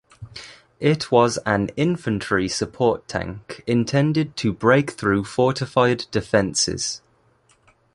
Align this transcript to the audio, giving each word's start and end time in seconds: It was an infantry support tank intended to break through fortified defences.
It 0.79 1.11
was 1.11 1.37
an 1.45 1.69
infantry 1.77 2.49
support 2.49 3.07
tank 3.07 3.63
intended 3.67 4.35
to 4.37 4.51
break 4.51 4.93
through 4.93 5.25
fortified 5.25 6.07
defences. 6.09 7.03